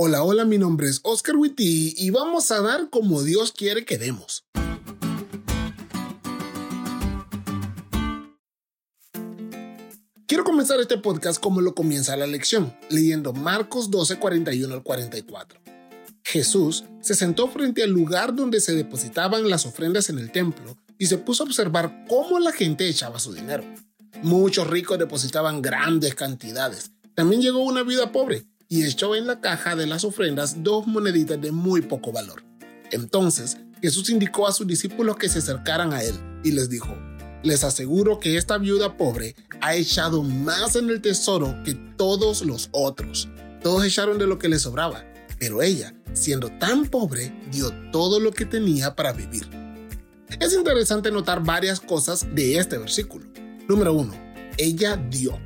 [0.00, 3.98] Hola, hola, mi nombre es Oscar Witty y vamos a dar como Dios quiere que
[3.98, 4.44] demos.
[10.28, 15.60] Quiero comenzar este podcast como lo comienza la lección, leyendo Marcos 12, 41 al 44.
[16.22, 21.06] Jesús se sentó frente al lugar donde se depositaban las ofrendas en el templo y
[21.06, 23.64] se puso a observar cómo la gente echaba su dinero.
[24.22, 26.92] Muchos ricos depositaban grandes cantidades.
[27.16, 31.40] También llegó una vida pobre y echó en la caja de las ofrendas dos moneditas
[31.40, 32.44] de muy poco valor.
[32.90, 36.96] Entonces Jesús indicó a sus discípulos que se acercaran a él y les dijo,
[37.42, 42.68] les aseguro que esta viuda pobre ha echado más en el tesoro que todos los
[42.72, 43.28] otros.
[43.62, 45.04] Todos echaron de lo que les sobraba,
[45.38, 49.48] pero ella, siendo tan pobre, dio todo lo que tenía para vivir.
[50.40, 53.26] Es interesante notar varias cosas de este versículo.
[53.68, 54.14] Número uno,
[54.56, 55.38] ella dio.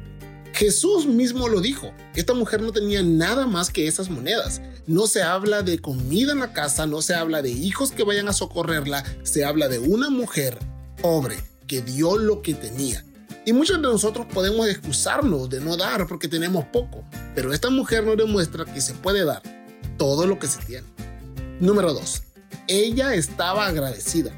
[0.62, 1.92] Jesús mismo lo dijo.
[2.14, 4.62] Esta mujer no tenía nada más que esas monedas.
[4.86, 8.28] No se habla de comida en la casa, no se habla de hijos que vayan
[8.28, 10.56] a socorrerla, se habla de una mujer
[11.02, 11.34] pobre
[11.66, 13.04] que dio lo que tenía.
[13.44, 17.02] Y muchos de nosotros podemos excusarnos de no dar porque tenemos poco,
[17.34, 19.42] pero esta mujer nos demuestra que se puede dar
[19.98, 20.86] todo lo que se tiene.
[21.58, 22.22] Número 2.
[22.68, 24.30] Ella estaba agradecida.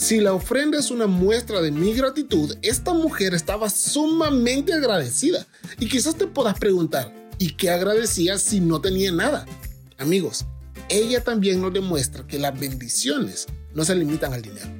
[0.00, 5.46] Si la ofrenda es una muestra de mi gratitud, esta mujer estaba sumamente agradecida.
[5.78, 9.44] Y quizás te puedas preguntar, ¿y qué agradecía si no tenía nada?
[9.98, 10.46] Amigos,
[10.88, 14.70] ella también nos demuestra que las bendiciones no se limitan al dinero.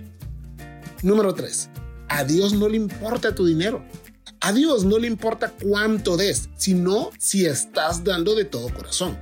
[1.03, 1.69] Número 3.
[2.09, 3.85] A Dios no le importa tu dinero.
[4.41, 9.19] A Dios no le importa cuánto des, sino si estás dando de todo corazón.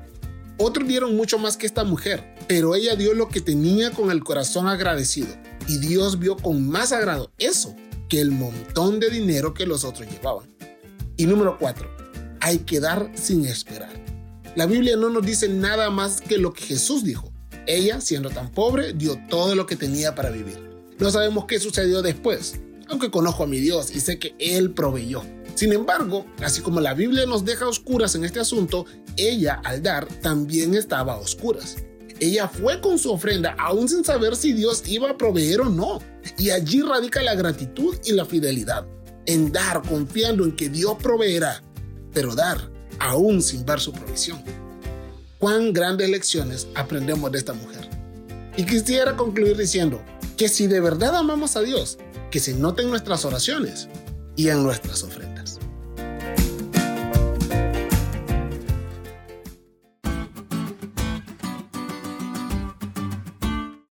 [0.58, 4.22] Otros dieron mucho más que esta mujer, pero ella dio lo que tenía con el
[4.22, 5.26] corazón agradecido
[5.66, 7.74] y Dios vio con más agrado eso
[8.08, 10.48] que el montón de dinero que los otros llevaban.
[11.16, 11.88] Y número 4.
[12.40, 13.90] Hay que dar sin esperar.
[14.54, 17.32] La Biblia no nos dice nada más que lo que Jesús dijo.
[17.66, 20.58] Ella, siendo tan pobre, dio todo lo que tenía para vivir.
[20.98, 25.22] No sabemos qué sucedió después, aunque conozco a mi Dios y sé que Él proveyó.
[25.54, 28.86] Sin embargo, así como la Biblia nos deja oscuras en este asunto,
[29.16, 31.76] ella al dar también estaba a oscuras.
[32.20, 36.00] Ella fue con su ofrenda aún sin saber si Dios iba a proveer o no.
[36.36, 38.86] Y allí radica la gratitud y la fidelidad.
[39.26, 41.62] En dar confiando en que Dios proveerá,
[42.12, 44.42] pero dar aún sin ver su provisión.
[45.38, 47.88] Cuán grandes lecciones aprendemos de esta mujer.
[48.56, 50.02] Y quisiera concluir diciendo
[50.36, 51.98] que si de verdad amamos a Dios,
[52.30, 53.88] que se noten nuestras oraciones
[54.34, 55.27] y en nuestras ofrendas.